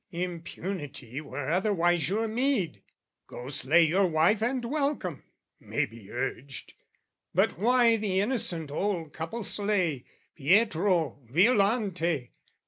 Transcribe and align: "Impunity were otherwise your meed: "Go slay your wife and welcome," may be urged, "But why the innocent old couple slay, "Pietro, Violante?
"Impunity 0.09 1.21
were 1.21 1.49
otherwise 1.49 2.09
your 2.09 2.27
meed: 2.27 2.81
"Go 3.27 3.49
slay 3.49 3.83
your 3.83 4.07
wife 4.07 4.41
and 4.41 4.65
welcome," 4.65 5.21
may 5.59 5.85
be 5.85 6.11
urged, 6.11 6.73
"But 7.35 7.59
why 7.59 7.97
the 7.97 8.19
innocent 8.19 8.71
old 8.71 9.13
couple 9.13 9.43
slay, 9.43 10.05
"Pietro, 10.33 11.19
Violante? 11.29 12.31